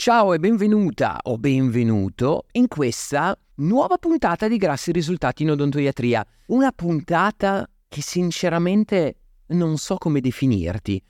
[0.00, 6.24] Ciao e benvenuta o benvenuto in questa nuova puntata di Grassi Risultati in Odontoiatria.
[6.46, 9.16] Una puntata che sinceramente
[9.48, 11.02] non so come definirti.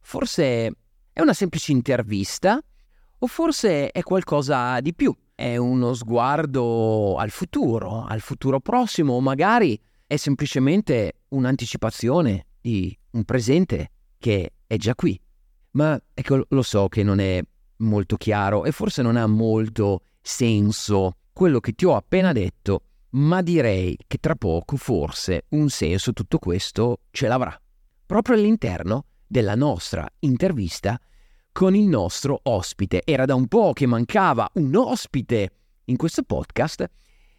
[0.00, 0.72] Forse
[1.12, 2.58] è una semplice intervista
[3.18, 5.14] o forse è qualcosa di più.
[5.34, 13.24] È uno sguardo al futuro, al futuro prossimo o magari è semplicemente un'anticipazione di un
[13.24, 15.20] presente che è già qui.
[15.72, 17.42] Ma ecco, lo so che non è
[17.78, 23.42] molto chiaro e forse non ha molto senso quello che ti ho appena detto, ma
[23.42, 27.58] direi che tra poco forse un senso tutto questo ce l'avrà.
[28.04, 30.98] Proprio all'interno della nostra intervista
[31.52, 33.02] con il nostro ospite.
[33.04, 35.50] Era da un po' che mancava un ospite
[35.84, 36.88] in questo podcast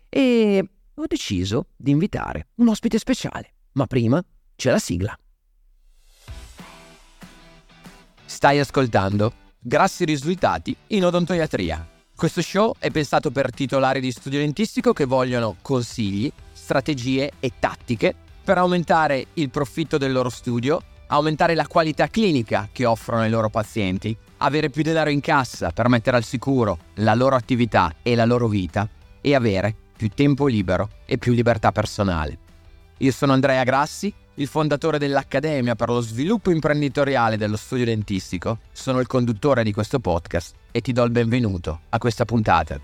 [0.09, 3.53] e ho deciso di invitare un ospite speciale.
[3.73, 4.23] Ma prima
[4.55, 5.17] c'è la sigla.
[8.25, 11.85] Stai ascoltando Grassi risultati in odontoiatria.
[12.15, 18.15] Questo show è pensato per titolari di studio dentistico che vogliono consigli, strategie e tattiche
[18.41, 23.49] per aumentare il profitto del loro studio, aumentare la qualità clinica che offrono ai loro
[23.49, 28.25] pazienti, avere più denaro in cassa per mettere al sicuro la loro attività e la
[28.25, 28.87] loro vita
[29.19, 32.37] e avere più tempo libero e più libertà personale.
[32.99, 38.99] Io sono Andrea Grassi il fondatore dell'Accademia per lo sviluppo imprenditoriale dello studio dentistico, sono
[38.99, 42.79] il conduttore di questo podcast e ti do il benvenuto a questa puntata.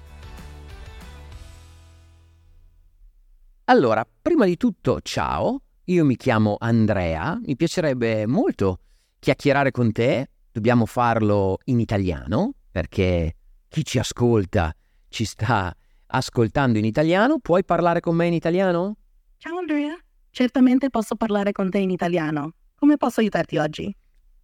[3.65, 8.79] Allora, prima di tutto, ciao, io mi chiamo Andrea, mi piacerebbe molto
[9.17, 13.35] chiacchierare con te, dobbiamo farlo in italiano perché
[13.69, 14.75] chi ci ascolta
[15.07, 15.73] ci sta
[16.07, 18.97] ascoltando in italiano, puoi parlare con me in italiano?
[19.37, 20.04] Ciao Andrea.
[20.35, 22.55] Certamente posso parlare con te in italiano.
[22.75, 23.95] Come posso aiutarti oggi?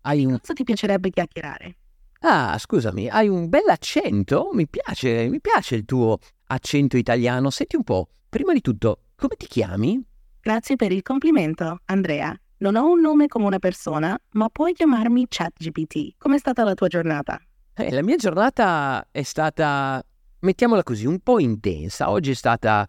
[0.03, 0.39] Hai un...
[0.39, 1.75] Cosa ti piacerebbe chiacchierare?
[2.21, 4.51] Ah, scusami, hai un bel accento?
[4.53, 7.49] Mi piace, mi piace il tuo accento italiano.
[7.49, 10.01] Senti un po', prima di tutto, come ti chiami?
[10.39, 12.33] Grazie per il complimento, Andrea.
[12.59, 16.13] Non ho un nome come una persona, ma puoi chiamarmi ChatGPT.
[16.17, 17.37] Com'è stata la tua giornata?
[17.73, 20.01] Eh, la mia giornata è stata,
[20.39, 22.09] mettiamola così, un po' intensa.
[22.09, 22.87] Oggi è stata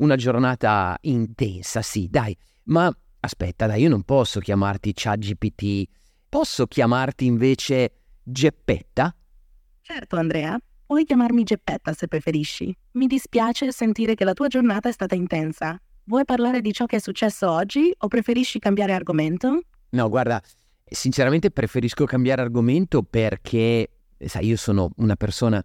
[0.00, 5.88] una giornata intensa, sì, dai, ma aspetta, dai, io non posso chiamarti ChatGPT,
[6.28, 9.14] posso chiamarti invece Geppetta?
[9.80, 12.74] Certo, Andrea, puoi chiamarmi Geppetta se preferisci.
[12.92, 15.78] Mi dispiace sentire che la tua giornata è stata intensa.
[16.04, 19.60] Vuoi parlare di ciò che è successo oggi o preferisci cambiare argomento?
[19.90, 20.40] No, guarda,
[20.84, 25.62] sinceramente preferisco cambiare argomento perché, sai, io sono una persona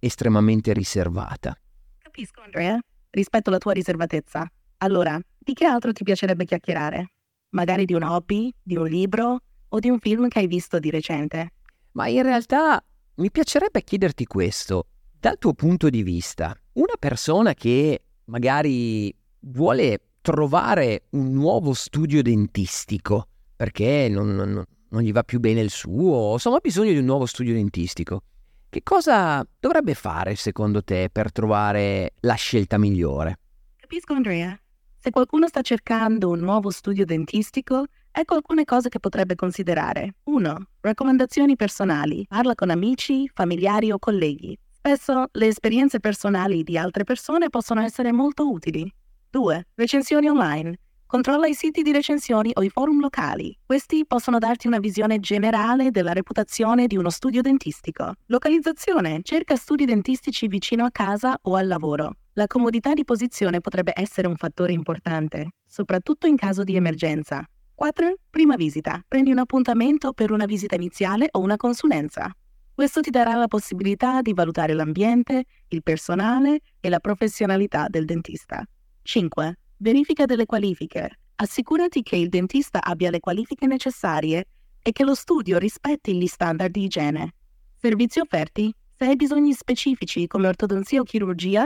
[0.00, 1.56] estremamente riservata.
[1.98, 2.78] Capisco, Andrea
[3.10, 4.50] rispetto alla tua riservatezza.
[4.78, 7.12] Allora, di che altro ti piacerebbe chiacchierare?
[7.50, 10.90] Magari di un hobby, di un libro o di un film che hai visto di
[10.90, 11.52] recente?
[11.92, 12.82] Ma in realtà
[13.16, 14.86] mi piacerebbe chiederti questo.
[15.18, 23.28] Dal tuo punto di vista, una persona che magari vuole trovare un nuovo studio dentistico
[23.56, 27.04] perché non, non, non gli va più bene il suo, insomma ha bisogno di un
[27.04, 28.22] nuovo studio dentistico.
[28.70, 33.38] Che cosa dovrebbe fare secondo te per trovare la scelta migliore?
[33.76, 34.60] Capisco Andrea.
[34.94, 40.16] Se qualcuno sta cercando un nuovo studio dentistico, ecco alcune cose che potrebbe considerare.
[40.24, 40.56] 1.
[40.80, 42.26] Raccomandazioni personali.
[42.28, 44.54] Parla con amici, familiari o colleghi.
[44.70, 48.92] Spesso le esperienze personali di altre persone possono essere molto utili.
[49.30, 49.66] 2.
[49.76, 50.78] Recensioni online.
[51.08, 53.58] Controlla i siti di recensioni o i forum locali.
[53.64, 58.12] Questi possono darti una visione generale della reputazione di uno studio dentistico.
[58.26, 59.20] Localizzazione.
[59.22, 62.16] Cerca studi dentistici vicino a casa o al lavoro.
[62.34, 67.42] La comodità di posizione potrebbe essere un fattore importante, soprattutto in caso di emergenza.
[67.74, 68.16] 4.
[68.28, 69.02] Prima visita.
[69.08, 72.30] Prendi un appuntamento per una visita iniziale o una consulenza.
[72.74, 78.62] Questo ti darà la possibilità di valutare l'ambiente, il personale e la professionalità del dentista.
[79.04, 79.56] 5.
[79.80, 81.20] Verifica delle qualifiche.
[81.36, 84.46] Assicurati che il dentista abbia le qualifiche necessarie
[84.82, 87.34] e che lo studio rispetti gli standard di igiene.
[87.76, 88.74] Servizi offerti.
[88.96, 91.64] Se hai bisogni specifici come ortodonzia o chirurgia,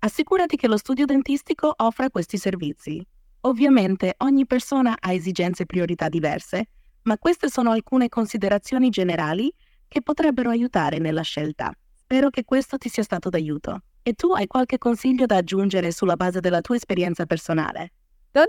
[0.00, 3.02] assicurati che lo studio dentistico offra questi servizi.
[3.40, 6.66] Ovviamente ogni persona ha esigenze e priorità diverse,
[7.04, 9.50] ma queste sono alcune considerazioni generali
[9.88, 11.72] che potrebbero aiutare nella scelta.
[11.94, 13.80] Spero che questo ti sia stato d'aiuto.
[14.06, 17.92] E tu hai qualche consiglio da aggiungere sulla base della tua esperienza personale?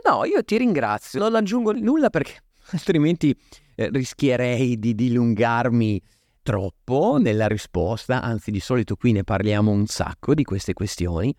[0.04, 2.42] No, io ti ringrazio, non aggiungo nulla perché
[2.72, 3.34] altrimenti
[3.76, 6.02] eh, rischierei di dilungarmi
[6.44, 11.34] troppo nella risposta, anzi di solito qui ne parliamo un sacco di queste questioni.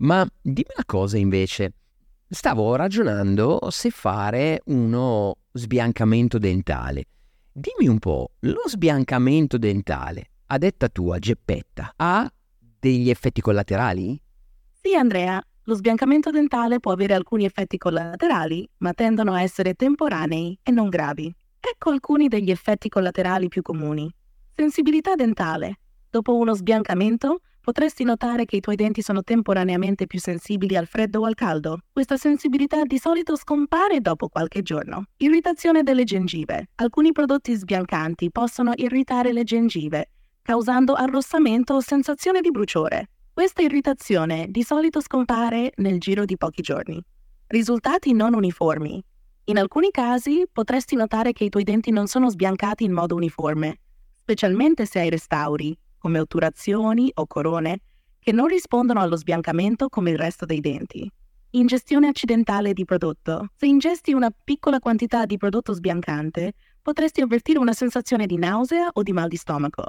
[0.00, 1.72] Ma dimmi una cosa invece,
[2.28, 7.06] stavo ragionando se fare uno sbiancamento dentale.
[7.50, 12.30] Dimmi un po', lo sbiancamento dentale a detta tua, Geppetta, ha
[12.90, 14.20] degli effetti collaterali?
[14.80, 20.56] Sì, Andrea, lo sbiancamento dentale può avere alcuni effetti collaterali, ma tendono a essere temporanei
[20.62, 21.34] e non gravi.
[21.58, 24.08] Ecco alcuni degli effetti collaterali più comuni.
[24.54, 25.80] Sensibilità dentale.
[26.08, 31.20] Dopo uno sbiancamento, potresti notare che i tuoi denti sono temporaneamente più sensibili al freddo
[31.20, 31.80] o al caldo.
[31.92, 35.06] Questa sensibilità di solito scompare dopo qualche giorno.
[35.16, 36.68] Irritazione delle gengive.
[36.76, 40.10] Alcuni prodotti sbiancanti possono irritare le gengive,
[40.46, 43.08] causando arrossamento o sensazione di bruciore.
[43.32, 47.02] Questa irritazione di solito scompare nel giro di pochi giorni.
[47.48, 49.02] Risultati non uniformi.
[49.46, 53.80] In alcuni casi potresti notare che i tuoi denti non sono sbiancati in modo uniforme,
[54.22, 57.80] specialmente se hai restauri, come otturazioni o corone,
[58.20, 61.10] che non rispondono allo sbiancamento come il resto dei denti.
[61.50, 63.48] Ingestione accidentale di prodotto.
[63.56, 69.02] Se ingesti una piccola quantità di prodotto sbiancante, potresti avvertire una sensazione di nausea o
[69.02, 69.86] di mal di stomaco.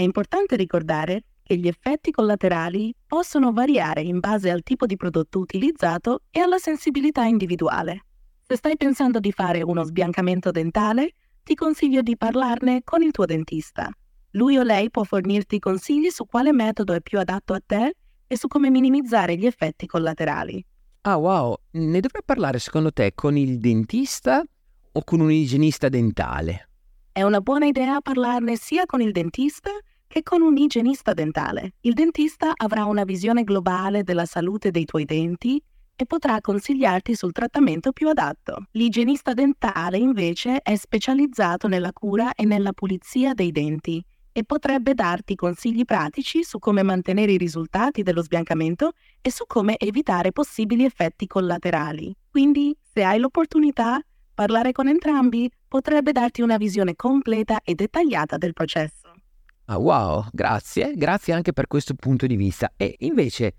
[0.00, 5.38] È importante ricordare che gli effetti collaterali possono variare in base al tipo di prodotto
[5.38, 8.06] utilizzato e alla sensibilità individuale.
[8.40, 13.26] Se stai pensando di fare uno sbiancamento dentale, ti consiglio di parlarne con il tuo
[13.26, 13.90] dentista.
[14.30, 17.96] Lui o lei può fornirti consigli su quale metodo è più adatto a te
[18.26, 20.64] e su come minimizzare gli effetti collaterali.
[21.02, 24.42] Ah wow, ne dovrei parlare secondo te con il dentista
[24.92, 26.68] o con un igienista dentale?
[27.12, 29.70] È una buona idea parlarne sia con il dentista
[30.10, 31.74] che con un igienista dentale.
[31.82, 35.62] Il dentista avrà una visione globale della salute dei tuoi denti
[35.94, 38.64] e potrà consigliarti sul trattamento più adatto.
[38.72, 45.36] L'igienista dentale invece è specializzato nella cura e nella pulizia dei denti e potrebbe darti
[45.36, 51.28] consigli pratici su come mantenere i risultati dello sbiancamento e su come evitare possibili effetti
[51.28, 52.12] collaterali.
[52.28, 54.00] Quindi, se hai l'opportunità,
[54.34, 58.99] parlare con entrambi potrebbe darti una visione completa e dettagliata del processo.
[59.72, 62.72] Ah, wow, grazie, grazie anche per questo punto di vista.
[62.76, 63.54] E invece,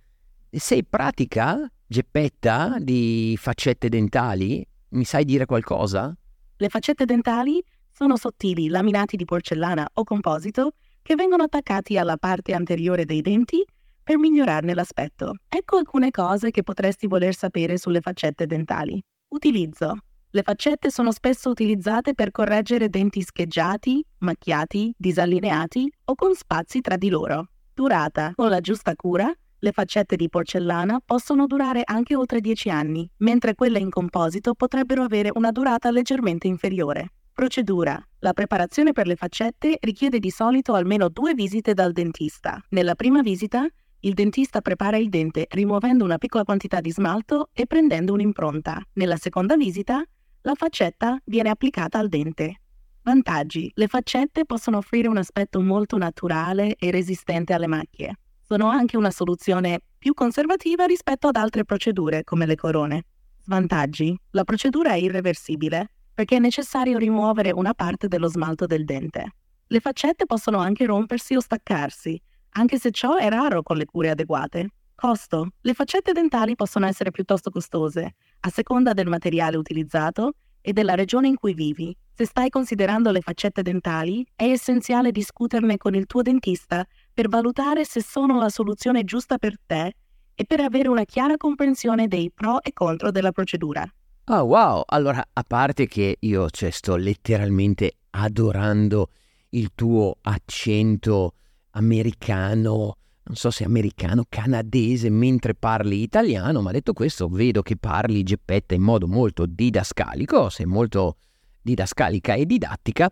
[0.50, 4.68] sei pratica, Geppetta, di faccette dentali?
[4.90, 6.14] Mi sai dire qualcosa?
[6.58, 7.64] Le faccette dentali
[7.94, 13.64] sono sottili laminati di porcellana o composito che vengono attaccati alla parte anteriore dei denti
[14.04, 15.36] per migliorarne l'aspetto.
[15.48, 19.02] Ecco alcune cose che potresti voler sapere sulle faccette dentali.
[19.30, 19.96] Utilizzo.
[20.34, 26.96] Le faccette sono spesso utilizzate per correggere denti scheggiati, macchiati, disallineati o con spazi tra
[26.96, 27.50] di loro.
[27.74, 28.32] Durata.
[28.34, 29.30] Con la giusta cura,
[29.60, 35.04] le faccette di porcellana possono durare anche oltre 10 anni, mentre quelle in composito potrebbero
[35.04, 37.12] avere una durata leggermente inferiore.
[37.34, 38.02] Procedura.
[38.20, 42.58] La preparazione per le faccette richiede di solito almeno due visite dal dentista.
[42.70, 43.68] Nella prima visita,
[44.04, 48.82] il dentista prepara il dente rimuovendo una piccola quantità di smalto e prendendo un'impronta.
[48.94, 50.02] Nella seconda visita,
[50.44, 52.62] la faccetta viene applicata al dente.
[53.04, 53.72] Vantaggi.
[53.76, 58.18] Le faccette possono offrire un aspetto molto naturale e resistente alle macchie.
[58.42, 63.04] Sono anche una soluzione più conservativa rispetto ad altre procedure come le corone.
[63.44, 64.18] Svantaggi.
[64.32, 69.36] La procedura è irreversibile perché è necessario rimuovere una parte dello smalto del dente.
[69.68, 72.20] Le faccette possono anche rompersi o staccarsi,
[72.54, 74.70] anche se ciò è raro con le cure adeguate.
[74.96, 75.54] Costo.
[75.62, 81.28] Le faccette dentali possono essere piuttosto costose, a seconda del materiale utilizzato e della regione
[81.28, 81.96] in cui vivi.
[82.14, 87.84] Se stai considerando le faccette dentali, è essenziale discuterne con il tuo dentista per valutare
[87.84, 89.96] se sono la soluzione giusta per te
[90.36, 93.86] e per avere una chiara comprensione dei pro e contro della procedura.
[94.26, 99.10] Oh wow, allora a parte che io cioè, sto letteralmente adorando
[99.50, 101.34] il tuo accento
[101.72, 108.24] americano non so se americano, canadese, mentre parli italiano, ma detto questo vedo che parli
[108.24, 111.18] Geppetta in modo molto didascalico, sei molto
[111.62, 113.12] didascalica e didattica,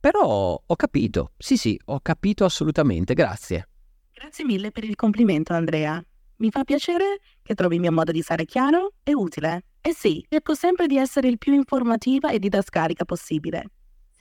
[0.00, 3.68] però ho capito, sì sì, ho capito assolutamente, grazie.
[4.12, 6.02] Grazie mille per il complimento Andrea.
[6.36, 9.64] Mi fa piacere che trovi il mio modo di stare chiaro e utile.
[9.82, 13.64] E sì, cerco sempre di essere il più informativa e didascalica possibile.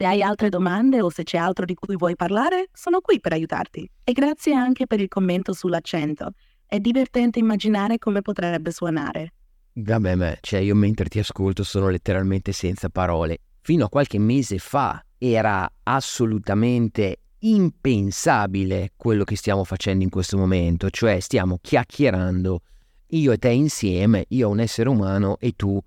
[0.01, 3.33] Se hai altre domande o se c'è altro di cui vuoi parlare, sono qui per
[3.33, 3.85] aiutarti.
[4.05, 6.31] E grazie anche per il commento sull'accento.
[6.65, 9.33] È divertente immaginare come potrebbe suonare.
[9.73, 13.39] Vabbè, ma cioè io mentre ti ascolto sono letteralmente senza parole.
[13.59, 20.89] Fino a qualche mese fa era assolutamente impensabile quello che stiamo facendo in questo momento,
[20.89, 22.61] cioè stiamo chiacchierando
[23.07, 25.77] io e te insieme, io un essere umano e tu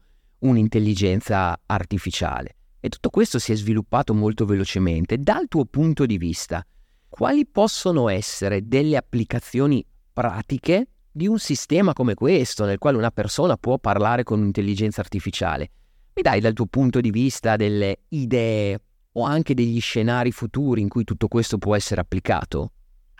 [0.41, 2.57] un'intelligenza artificiale.
[2.85, 5.17] E tutto questo si è sviluppato molto velocemente.
[5.17, 6.67] Dal tuo punto di vista,
[7.09, 13.57] quali possono essere delle applicazioni pratiche di un sistema come questo, nel quale una persona
[13.57, 15.71] può parlare con un'intelligenza artificiale?
[16.13, 18.81] Mi dai dal tuo punto di vista delle idee
[19.13, 22.73] o anche degli scenari futuri in cui tutto questo può essere applicato?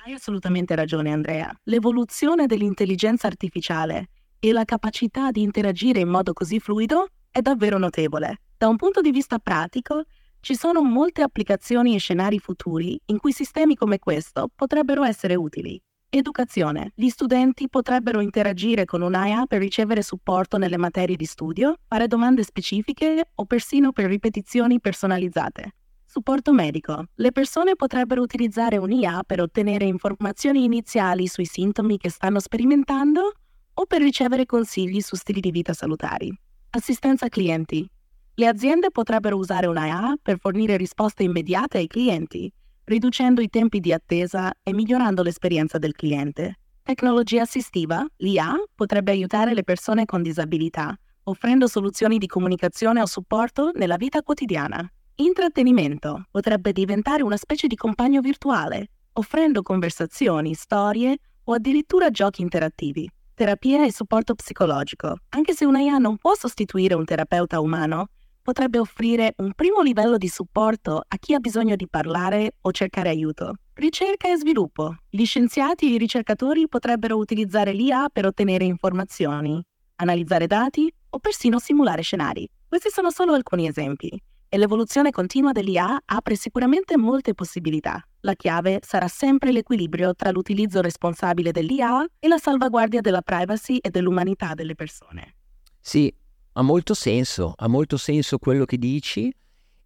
[0.05, 1.55] Hai assolutamente ragione Andrea.
[1.67, 4.09] L'evoluzione dell'intelligenza artificiale
[4.41, 8.41] e la capacità di interagire in modo così fluido è davvero notevole.
[8.63, 10.05] Da un punto di vista pratico,
[10.39, 15.83] ci sono molte applicazioni e scenari futuri in cui sistemi come questo potrebbero essere utili.
[16.09, 16.93] Educazione.
[16.95, 22.45] Gli studenti potrebbero interagire con un'AIA per ricevere supporto nelle materie di studio, fare domande
[22.45, 25.75] specifiche o persino per ripetizioni personalizzate.
[26.05, 27.07] Supporto medico.
[27.17, 33.33] Le persone potrebbero utilizzare un'IA per ottenere informazioni iniziali sui sintomi che stanno sperimentando
[33.75, 36.33] o per ricevere consigli su stili di vita salutari.
[36.71, 37.91] Assistenza clienti.
[38.35, 42.51] Le aziende potrebbero usare un'IA per fornire risposte immediate ai clienti,
[42.85, 46.59] riducendo i tempi di attesa e migliorando l'esperienza del cliente.
[46.83, 53.71] Tecnologia assistiva, l'IA, potrebbe aiutare le persone con disabilità, offrendo soluzioni di comunicazione o supporto
[53.75, 54.91] nella vita quotidiana.
[55.17, 63.09] Intrattenimento potrebbe diventare una specie di compagno virtuale, offrendo conversazioni, storie o addirittura giochi interattivi.
[63.35, 65.19] Terapia e supporto psicologico.
[65.31, 68.09] Anche se una non può sostituire un terapeuta umano,
[68.43, 73.09] potrebbe offrire un primo livello di supporto a chi ha bisogno di parlare o cercare
[73.09, 73.55] aiuto.
[73.75, 74.97] Ricerca e sviluppo.
[75.09, 79.65] Gli scienziati e i ricercatori potrebbero utilizzare l'IA per ottenere informazioni,
[79.97, 82.49] analizzare dati o persino simulare scenari.
[82.69, 84.21] Questi sono solo alcuni esempi
[84.55, 88.07] e l'evoluzione continua dell'IA apre sicuramente molte possibilità.
[88.21, 93.89] La chiave sarà sempre l'equilibrio tra l'utilizzo responsabile dell'IA e la salvaguardia della privacy e
[93.89, 95.37] dell'umanità delle persone.
[95.81, 96.15] Sì,
[96.55, 99.33] ha molto senso, ha molto senso quello che dici,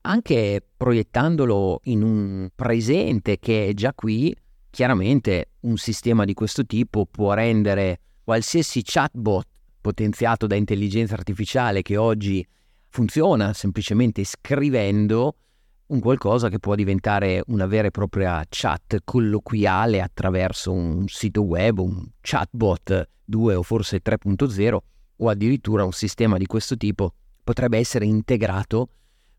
[0.02, 4.34] anche proiettandolo in un presente che è già qui,
[4.70, 9.46] chiaramente un sistema di questo tipo può rendere qualsiasi chatbot
[9.80, 12.44] potenziato da intelligenza artificiale che oggi
[12.88, 15.36] funziona semplicemente scrivendo
[15.86, 21.78] un qualcosa che può diventare una vera e propria chat colloquiale attraverso un sito web,
[21.78, 24.78] un chatbot 2 o forse 3.0
[25.16, 28.88] o addirittura un sistema di questo tipo potrebbe essere integrato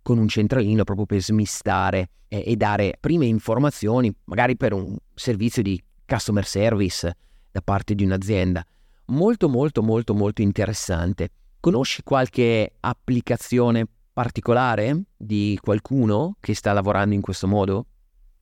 [0.02, 5.62] con un centralino proprio per smistare e, e dare prime informazioni, magari per un servizio
[5.62, 7.16] di customer service
[7.52, 8.66] da parte di un'azienda.
[9.08, 11.30] Molto molto molto molto interessante.
[11.60, 17.86] Conosci qualche applicazione particolare di qualcuno che sta lavorando in questo modo?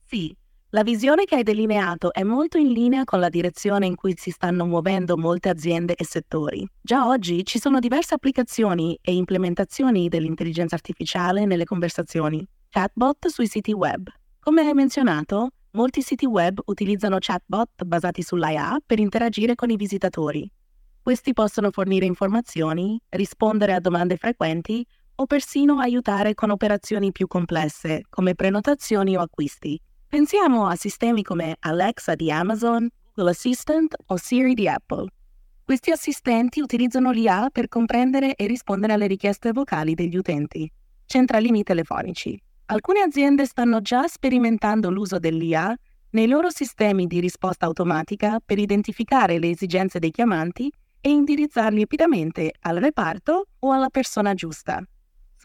[0.04, 0.34] Sì,
[0.76, 4.30] la visione che hai delineato è molto in linea con la direzione in cui si
[4.30, 6.68] stanno muovendo molte aziende e settori.
[6.82, 12.46] Già oggi ci sono diverse applicazioni e implementazioni dell'intelligenza artificiale nelle conversazioni.
[12.68, 14.06] Chatbot sui siti web.
[14.38, 20.46] Come hai menzionato, molti siti web utilizzano chatbot basati sull'IA per interagire con i visitatori.
[21.00, 28.02] Questi possono fornire informazioni, rispondere a domande frequenti o persino aiutare con operazioni più complesse,
[28.10, 29.80] come prenotazioni o acquisti.
[30.08, 35.08] Pensiamo a sistemi come Alexa di Amazon, Google Assistant o Siri di Apple.
[35.64, 40.70] Questi assistenti utilizzano l'IA per comprendere e rispondere alle richieste vocali degli utenti.
[41.06, 42.40] Centralini telefonici.
[42.66, 45.76] Alcune aziende stanno già sperimentando l'uso dell'IA
[46.10, 52.52] nei loro sistemi di risposta automatica per identificare le esigenze dei chiamanti e indirizzarli rapidamente
[52.60, 54.80] al reparto o alla persona giusta.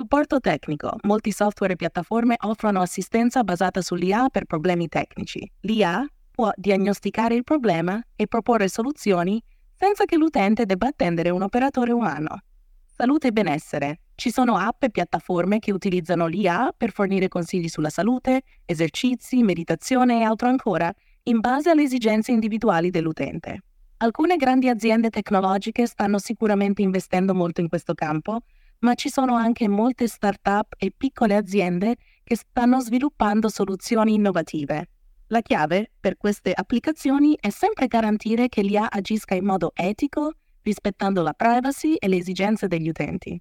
[0.01, 0.96] Supporto tecnico.
[1.03, 5.48] Molti software e piattaforme offrono assistenza basata sull'IA per problemi tecnici.
[5.60, 9.39] L'IA può diagnosticare il problema e proporre soluzioni
[9.75, 12.41] senza che l'utente debba attendere un operatore umano.
[12.84, 14.00] Salute e benessere.
[14.15, 20.22] Ci sono app e piattaforme che utilizzano l'IA per fornire consigli sulla salute, esercizi, meditazione
[20.22, 20.91] e altro ancora,
[21.25, 23.65] in base alle esigenze individuali dell'utente.
[23.98, 28.39] Alcune grandi aziende tecnologiche stanno sicuramente investendo molto in questo campo
[28.82, 34.90] ma ci sono anche molte start-up e piccole aziende che stanno sviluppando soluzioni innovative.
[35.28, 41.22] La chiave per queste applicazioni è sempre garantire che l'IA agisca in modo etico, rispettando
[41.22, 43.40] la privacy e le esigenze degli utenti.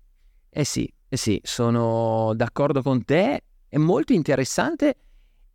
[0.51, 4.95] Eh sì, eh sì, sono d'accordo con te, è molto interessante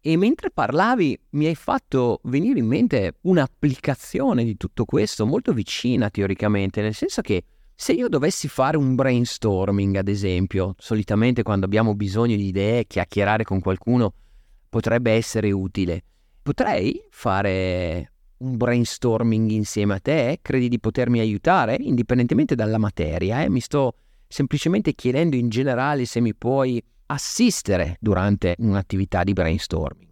[0.01, 6.09] e mentre parlavi mi hai fatto venire in mente un'applicazione di tutto questo molto vicina
[6.09, 7.43] teoricamente, nel senso che
[7.75, 13.43] se io dovessi fare un brainstorming, ad esempio, solitamente quando abbiamo bisogno di idee, chiacchierare
[13.43, 14.13] con qualcuno
[14.69, 16.03] potrebbe essere utile.
[16.41, 20.39] Potrei fare un brainstorming insieme a te?
[20.41, 21.75] Credi di potermi aiutare?
[21.79, 23.49] Indipendentemente dalla materia, eh?
[23.49, 23.95] mi sto
[24.27, 30.09] semplicemente chiedendo in generale se mi puoi assistere durante un'attività di brainstorming.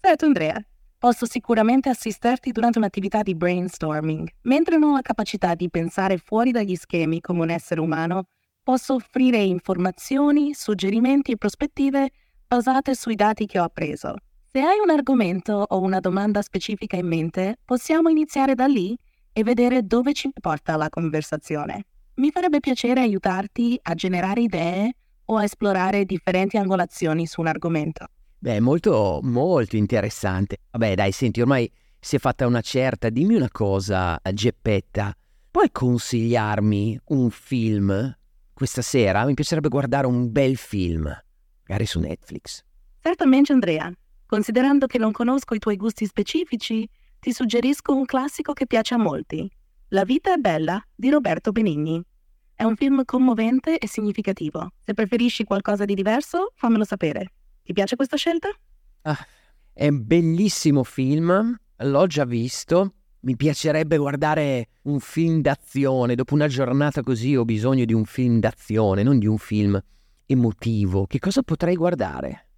[0.00, 0.62] Certo Andrea,
[1.00, 4.28] Posso sicuramente assisterti durante un'attività di brainstorming.
[4.42, 8.24] Mentre non ho la capacità di pensare fuori dagli schemi come un essere umano,
[8.62, 12.10] posso offrire informazioni, suggerimenti e prospettive
[12.46, 14.16] basate sui dati che ho appreso.
[14.52, 18.94] Se hai un argomento o una domanda specifica in mente, possiamo iniziare da lì
[19.32, 21.84] e vedere dove ci porta la conversazione.
[22.16, 24.92] Mi farebbe piacere aiutarti a generare idee
[25.24, 28.06] o a esplorare differenti angolazioni su un argomento.
[28.42, 30.60] Beh, molto, molto interessante.
[30.70, 33.10] Vabbè, dai, senti, ormai si è fatta una certa.
[33.10, 35.14] Dimmi una cosa, Geppetta.
[35.50, 38.16] Puoi consigliarmi un film
[38.54, 39.26] questa sera?
[39.26, 41.02] Mi piacerebbe guardare un bel film,
[41.66, 42.64] magari su Netflix.
[43.02, 43.92] Certamente, Andrea.
[44.24, 48.98] Considerando che non conosco i tuoi gusti specifici, ti suggerisco un classico che piace a
[48.98, 49.46] molti.
[49.88, 52.02] La vita è bella di Roberto Benigni.
[52.54, 54.70] È un film commovente e significativo.
[54.82, 57.32] Se preferisci qualcosa di diverso, fammelo sapere.
[57.70, 58.48] Ti piace questa scelta?
[59.02, 59.16] Ah,
[59.72, 62.94] è un bellissimo film, l'ho già visto.
[63.20, 66.16] Mi piacerebbe guardare un film d'azione.
[66.16, 69.80] Dopo una giornata così ho bisogno di un film d'azione, non di un film
[70.26, 71.06] emotivo.
[71.06, 72.48] Che cosa potrei guardare?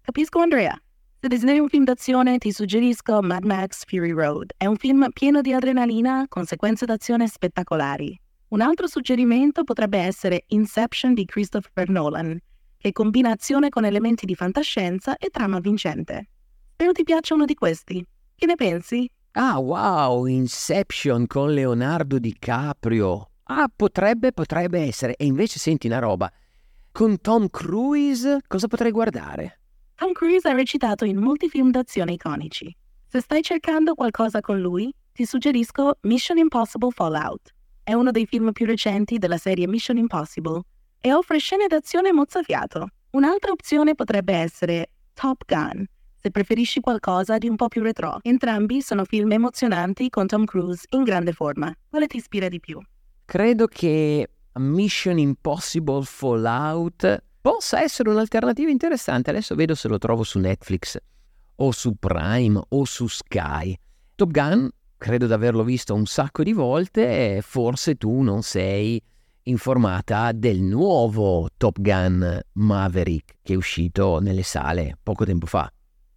[0.00, 0.74] Capisco, Andrea.
[1.20, 4.52] Se desideri un film d'azione, ti suggerisco Mad Max Fury Road.
[4.56, 8.18] È un film pieno di adrenalina, con sequenze d'azione spettacolari.
[8.48, 12.40] Un altro suggerimento potrebbe essere Inception di Christopher Nolan,
[12.82, 16.30] che combina azione con elementi di fantascienza e trama vincente.
[16.72, 18.04] Spero ti piaccia uno di questi.
[18.34, 19.08] Che ne pensi?
[19.34, 23.30] Ah, wow, Inception con Leonardo DiCaprio.
[23.44, 25.14] Ah, potrebbe, potrebbe essere.
[25.14, 26.28] E invece senti una roba.
[26.90, 29.60] Con Tom Cruise cosa potrei guardare?
[29.94, 32.76] Tom Cruise ha recitato in molti film d'azione iconici.
[33.06, 37.54] Se stai cercando qualcosa con lui, ti suggerisco Mission Impossible Fallout.
[37.84, 40.62] È uno dei film più recenti della serie Mission Impossible
[41.02, 42.86] e offre scene d'azione mozzafiato.
[43.10, 45.84] Un'altra opzione potrebbe essere Top Gun,
[46.18, 48.18] se preferisci qualcosa di un po' più retro.
[48.22, 51.74] Entrambi sono film emozionanti con Tom Cruise in grande forma.
[51.90, 52.80] Quale ti ispira di più?
[53.24, 59.30] Credo che Mission Impossible Fallout possa essere un'alternativa interessante.
[59.30, 60.96] Adesso vedo se lo trovo su Netflix
[61.56, 63.76] o su Prime o su Sky.
[64.14, 69.02] Top Gun credo di averlo visto un sacco di volte e forse tu non sei
[69.44, 75.70] informata del nuovo Top Gun Maverick che è uscito nelle sale poco tempo fa.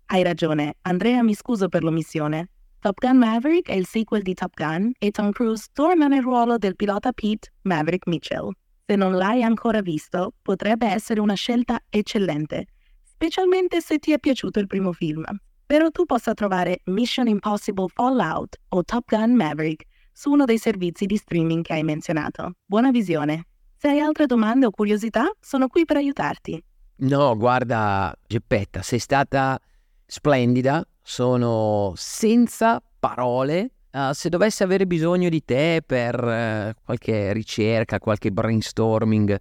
[0.07, 2.49] Hai ragione, Andrea mi scuso per l'omissione.
[2.79, 6.57] Top Gun Maverick è il sequel di Top Gun e Tom Cruise torna nel ruolo
[6.57, 8.51] del pilota Pete Maverick Mitchell.
[8.85, 12.65] Se non l'hai ancora visto, potrebbe essere una scelta eccellente,
[13.03, 15.23] specialmente se ti è piaciuto il primo film.
[15.63, 19.83] Spero tu possa trovare Mission Impossible Fallout o Top Gun Maverick
[20.17, 22.53] su uno dei servizi di streaming che hai menzionato.
[22.65, 23.47] Buona visione!
[23.75, 26.63] Se hai altre domande o curiosità, sono qui per aiutarti.
[26.99, 29.59] No, guarda, Geppetta, sei stata
[30.05, 33.71] splendida, sono senza parole.
[33.91, 39.37] Uh, se dovessi avere bisogno di te per uh, qualche ricerca, qualche brainstorming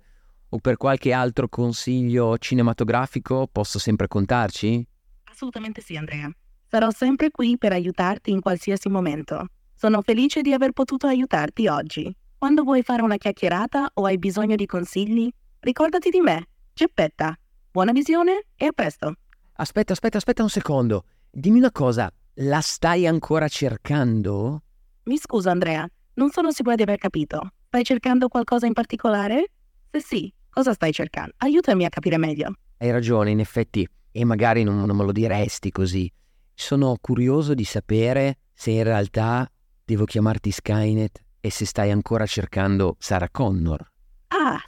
[0.48, 4.84] o per qualche altro consiglio cinematografico, posso sempre contarci?
[5.30, 6.28] Assolutamente sì, Andrea.
[6.66, 9.46] Sarò sempre qui per aiutarti in qualsiasi momento.
[9.76, 12.14] Sono felice di aver potuto aiutarti oggi.
[12.38, 15.28] Quando vuoi fare una chiacchierata o hai bisogno di consigli,
[15.60, 17.36] ricordati di me, Geppetta.
[17.70, 19.14] Buona visione e a presto.
[19.54, 21.04] Aspetta, aspetta, aspetta un secondo.
[21.30, 24.62] Dimmi una cosa, la stai ancora cercando?
[25.04, 27.52] Mi scuso, Andrea, non sono sicura di aver capito.
[27.66, 29.50] Stai cercando qualcosa in particolare?
[29.90, 31.34] Se sì, cosa stai cercando?
[31.38, 32.54] Aiutami a capire meglio.
[32.78, 36.10] Hai ragione, in effetti, e magari non, non me lo diresti così.
[36.54, 39.50] Sono curioso di sapere se in realtà
[39.84, 43.86] devo chiamarti Skynet e se stai ancora cercando Sarah Connor.
[44.28, 44.60] Ah,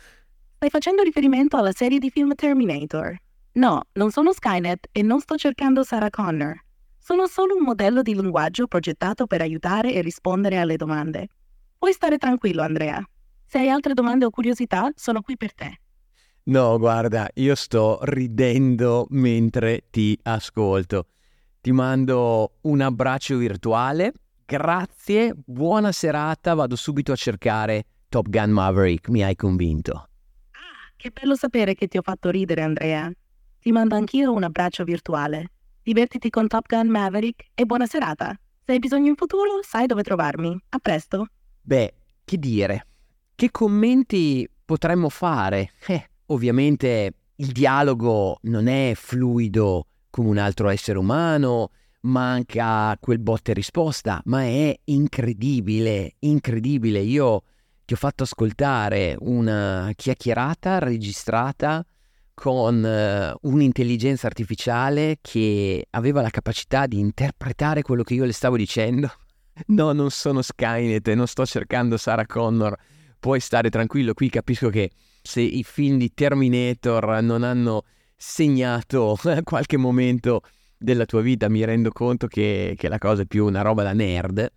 [0.55, 3.17] stai facendo riferimento alla serie di film Terminator.
[3.53, 6.63] No, non sono Skynet e non sto cercando Sarah Connor.
[6.99, 11.29] Sono solo un modello di linguaggio progettato per aiutare e rispondere alle domande.
[11.79, 13.03] Puoi stare tranquillo, Andrea.
[13.47, 15.81] Se hai altre domande o curiosità, sono qui per te.
[16.45, 21.07] No, guarda, io sto ridendo mentre ti ascolto.
[21.61, 24.13] Ti mando un abbraccio virtuale.
[24.49, 26.55] Grazie, buona serata.
[26.55, 29.09] Vado subito a cercare Top Gun Maverick.
[29.09, 29.93] Mi hai convinto.
[29.93, 33.11] Ah, che bello sapere che ti ho fatto ridere, Andrea.
[33.59, 35.51] Ti mando anch'io un abbraccio virtuale.
[35.83, 38.39] Divertiti con Top Gun Maverick e buona serata.
[38.65, 40.57] Se hai bisogno in futuro, sai dove trovarmi.
[40.69, 41.27] A presto.
[41.63, 42.87] Beh, che dire?
[43.35, 45.73] Che commenti potremmo fare?
[45.89, 51.71] Eh, ovviamente il dialogo non è fluido come un altro essere umano,
[52.07, 57.01] manca quel botte risposta, ma è incredibile, incredibile.
[57.01, 57.43] Io
[57.85, 61.85] ti ho fatto ascoltare una chiacchierata registrata
[62.35, 68.57] con uh, un'intelligenza artificiale che aveva la capacità di interpretare quello che io le stavo
[68.57, 69.13] dicendo.
[69.69, 72.77] No, non sono Skynet non sto cercando Sarah Connor.
[73.19, 74.91] Puoi stare tranquillo, qui capisco che
[75.23, 77.85] se i film di Terminator non hanno
[78.17, 80.43] segnato qualche momento
[80.77, 83.93] della tua vita, mi rendo conto che, che la cosa è più una roba da
[83.93, 84.51] nerd,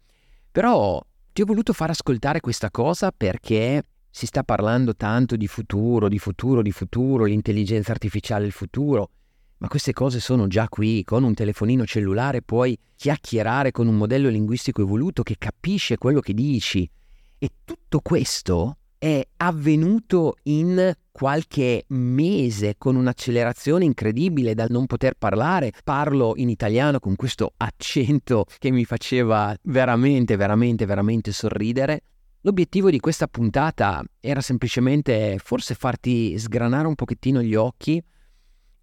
[0.51, 1.01] però
[1.31, 6.19] ti ho voluto far ascoltare questa cosa perché si sta parlando tanto di futuro, di
[6.19, 9.11] futuro, di futuro, l'intelligenza artificiale il futuro,
[9.59, 14.29] ma queste cose sono già qui, con un telefonino cellulare puoi chiacchierare con un modello
[14.29, 16.89] linguistico evoluto che capisce quello che dici.
[17.37, 25.71] E tutto questo è avvenuto in qualche mese con un'accelerazione incredibile dal non poter parlare.
[25.83, 32.01] Parlo in italiano con questo accento che mi faceva veramente, veramente, veramente sorridere.
[32.41, 38.01] L'obiettivo di questa puntata era semplicemente forse farti sgranare un pochettino gli occhi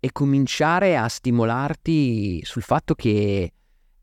[0.00, 3.52] e cominciare a stimolarti sul fatto che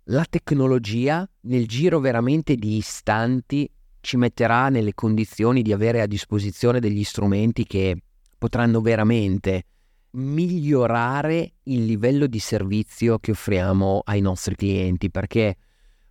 [0.08, 3.70] la tecnologia nel giro veramente di istanti
[4.04, 7.96] ci metterà nelle condizioni di avere a disposizione degli strumenti che
[8.38, 9.64] potranno veramente
[10.12, 15.56] migliorare il livello di servizio che offriamo ai nostri clienti perché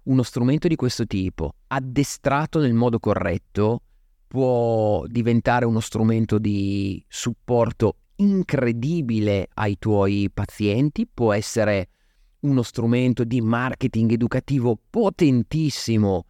[0.05, 3.83] uno strumento di questo tipo addestrato nel modo corretto
[4.27, 11.91] può diventare uno strumento di supporto incredibile ai tuoi pazienti, può essere
[12.41, 16.25] uno strumento di marketing educativo potentissimo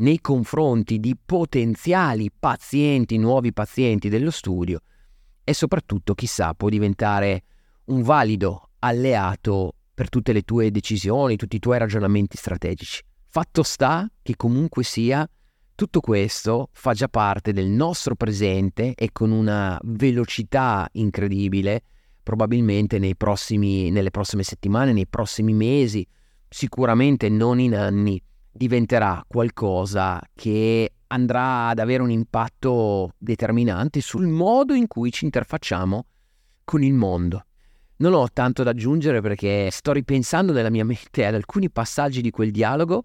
[0.00, 4.80] nei confronti di potenziali pazienti, nuovi pazienti dello studio
[5.44, 7.42] e soprattutto, chissà, può diventare
[7.86, 13.02] un valido alleato per tutte le tue decisioni, tutti i tuoi ragionamenti strategici.
[13.26, 15.28] Fatto sta che comunque sia
[15.74, 21.82] tutto questo fa già parte del nostro presente e con una velocità incredibile,
[22.22, 26.06] probabilmente prossimi, nelle prossime settimane, nei prossimi mesi,
[26.48, 34.74] sicuramente non in anni, diventerà qualcosa che andrà ad avere un impatto determinante sul modo
[34.74, 36.06] in cui ci interfacciamo
[36.64, 37.44] con il mondo.
[37.96, 42.30] Non ho tanto da aggiungere perché sto ripensando nella mia mente ad alcuni passaggi di
[42.30, 43.04] quel dialogo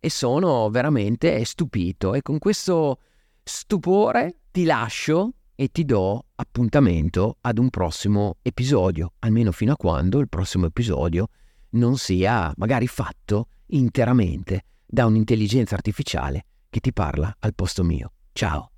[0.00, 2.98] e sono veramente stupito e con questo
[3.42, 10.18] stupore ti lascio e ti do appuntamento ad un prossimo episodio, almeno fino a quando
[10.20, 11.28] il prossimo episodio
[11.70, 18.12] non sia magari fatto interamente da un'intelligenza artificiale che ti parla al posto mio.
[18.32, 18.70] Ciao!